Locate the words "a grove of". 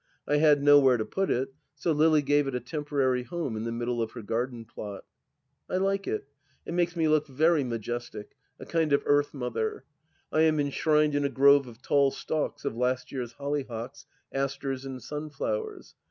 11.23-11.83